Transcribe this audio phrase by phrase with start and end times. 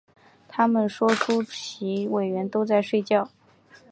[0.47, 3.29] 他们说出席委员都在睡觉